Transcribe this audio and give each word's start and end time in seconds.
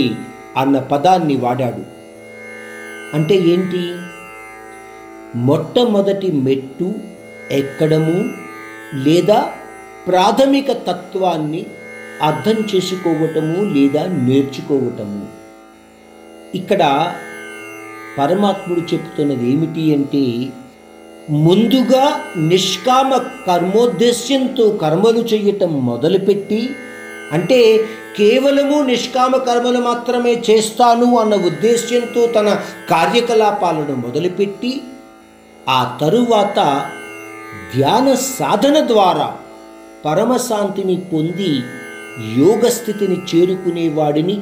అన్న 0.57 0.79
పదాన్ని 0.91 1.36
వాడాడు 1.36 1.83
అంటే 3.13 3.36
ఏంటి 3.51 3.82
మొట్టమొదటి 5.46 6.32
మెట్టు 6.32 6.93
ఎక్కడము 7.50 8.25
లేదా 8.94 9.53
ప్రాథమిక 10.08 10.72
తత్వాన్ని 10.72 11.67
అర్థం 12.22 12.57
చేసుకోవటము 12.75 13.64
లేదా 13.64 14.07
నేర్చుకోవటము. 14.07 15.29
ఇక్కడ 16.54 17.12
పరమాత్ముడు 18.18 18.80
చెప్తున్నది 18.80 19.53
ఏమిటి 19.53 19.94
అంటే 19.94 20.50
ముందుగా 21.30 22.22
నిష్కామ 22.36 23.17
కర్మోద్దేశ్యంతో 23.46 24.70
కర్మలు 24.70 25.20
చేయటం 25.20 25.86
మొదలుపెట్టి 25.86 26.70
అంటే 27.32 27.86
కేవలము 28.18 28.82
నిష్కామ 28.82 29.36
కర్మలు 29.36 29.79
మాత్రమే 29.79 30.42
చేస్తాను 30.50 31.18
అన్న 31.18 31.34
ఉద్దేశ్యంతో 31.34 32.27
తన 32.27 32.58
కార్యకలాపాలను 32.91 33.95
మొదలుపెట్టి 33.95 34.83
ఆ 35.69 35.97
తరువాత 36.00 36.87
ధ్యాన 37.74 38.14
సాధన 38.14 38.86
ద్వారా 38.86 39.36
పరమశాంతిని 40.05 40.97
పొంది 40.97 41.52
యోగ 42.38 42.69
స్థితిని 42.69 43.16
చేరుకునేవాడిని 43.30 44.38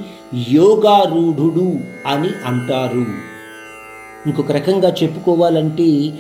యోగారూఢుడు 0.51 1.79
అని 2.07 2.31
అంటారు. 2.47 3.07
ఇంకొక 4.27 4.53
రకంగా 4.53 4.91
చెప్పుకోవాలంటే 5.03 6.13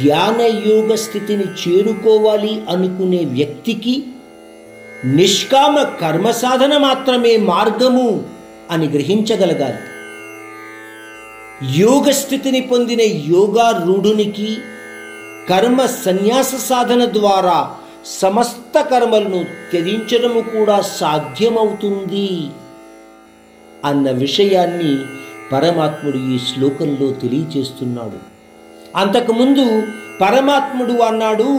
ధ్యాన 0.00 0.40
యోగ 0.70 0.94
స్థితిని 0.94 1.44
చేరుకోవాలి 1.62 2.62
అనుకునే 2.70 3.24
వ్యక్తికి 3.24 4.04
నిష్కామ 5.04 5.82
కర్మ 5.82 6.30
సాధన 6.30 6.76
మాత్రమే 6.76 7.36
మార్గము 7.36 8.24
అని 8.70 8.86
గ్రహించగలగాలి. 8.86 9.82
యోగ 11.78 12.10
స్థితిని 12.10 12.60
పొందిన 12.60 13.00
యోగారూఢునికి 13.34 14.56
కర్మ 15.48 15.86
సన్యాస 15.86 16.54
సాధన 16.54 17.04
ద్వారా 17.04 17.76
సమస్త 18.04 18.80
కర్మలను 18.80 19.44
త్యజించడము 19.70 20.40
కూడా 20.40 20.80
సాధ్యమవుతుంది 20.80 22.50
అన్న 23.84 24.10
విషయాన్ని 24.10 25.04
పరమాత్ముడు 25.52 26.16
ఈ 26.16 26.38
శ్లోకంలో 26.38 27.12
తెలియచేస్తున్నాడు. 27.12 28.18
అంతకుముందు 28.96 29.82
పరమాత్ముడు 30.20 30.92
అన్నాడు 30.92 31.58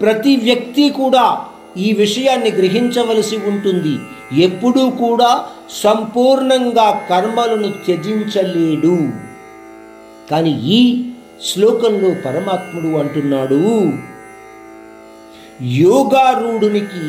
ప్రతి 0.00 0.36
వ్యక్తి 0.36 0.90
కూడా 0.90 1.44
ఈ 1.76 1.92
విషయాన్ని 1.92 2.50
గ్రహించవలసి 2.50 3.36
ఉంటుంది. 3.36 3.98
ఎప్పుడూ 4.44 4.90
కూడా 4.90 5.46
సంపూర్ణంగా 5.70 7.06
కర్మలను 7.10 7.70
త్యజించలేడు. 7.70 9.10
కానీ 10.30 10.50
ఈ 10.50 11.07
శ్లోకంలో 11.44 12.08
పరమాత్ముడు 12.26 12.98
అంటున్నాడు 12.98 13.60
యోగారూఢునికి 15.64 17.04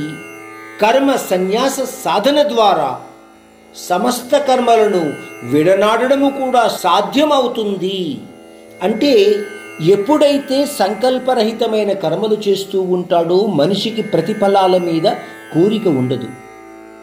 కర్మ 0.81 1.15
సన్యాస 1.15 1.79
సాధన 2.05 2.43
ద్వారా 2.43 2.99
సమస్త 3.75 4.37
కర్మలను 4.37 5.13
విడనాడడము 5.43 6.29
కూడా 6.29 6.67
సాధ్యమవుతుంది. 6.67 8.17
అంటే 8.83 9.35
ఎప్పుడైతే 9.81 10.65
సంకల్పరహితమైన 10.65 11.91
కర్మలు 11.93 12.37
చేస్తూ 12.47 12.81
ఉంటాడో 12.81 13.45
మనిషికి 13.45 14.01
ప్రతిఫలాల 14.01 14.77
మీద 14.77 15.07
కోరిక 15.53 15.87
ఉండదు. 15.87 16.27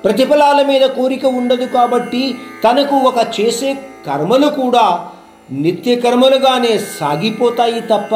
ప్రతిఫలాల 0.05 0.67
మీద 0.67 0.81
కోరిక 0.81 1.27
ఉండదు 1.27 1.65
కాబట్టి 1.65 2.34
తనకు 2.65 2.97
ఒక 2.97 3.41
చేసే 3.41 3.75
కర్మలు 4.06 4.47
కూడా 4.47 5.11
నిత్య 5.53 5.95
కర్మలుగానే 5.97 6.79
సాగిపోతాయి 6.79 7.81
తప్ప 7.81 8.15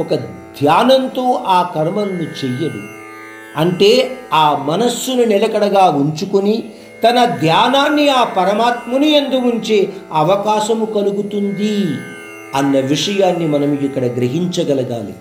ఒక 0.00 0.14
ధ్యానంతో 0.60 1.44
ఆ 1.46 1.72
కర్మలను 1.74 2.22
చెయ్యడు. 2.22 3.00
అంటే 3.56 4.18
ఆ 4.32 4.64
మనస్సును 4.68 5.24
నిలకడగా 5.24 5.90
ఉంచుకొని 5.90 6.64
తన 7.04 7.24
ధ్యానాన్ని 7.24 8.08
ఆ 8.08 8.24
పరమాత్ముని 8.24 9.10
ఎందు 9.10 9.36
ఉంచే 9.36 9.92
అవకాశము 10.12 10.86
కలుగుతుంది 10.86 11.98
అన్న 12.54 12.80
విషయాన్ని 12.80 13.48
మనం 13.48 13.74
ఇక్కడ 13.74 14.04
గ్రహించగలగాలి. 14.04 15.14